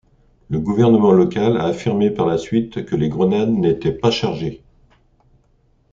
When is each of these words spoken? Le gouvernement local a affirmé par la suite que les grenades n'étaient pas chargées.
Le 0.49 0.59
gouvernement 0.59 1.11
local 1.11 1.57
a 1.57 1.65
affirmé 1.65 2.09
par 2.09 2.25
la 2.25 2.39
suite 2.39 2.85
que 2.85 2.95
les 2.95 3.07
grenades 3.07 3.51
n'étaient 3.51 3.91
pas 3.91 4.09
chargées. 4.09 4.63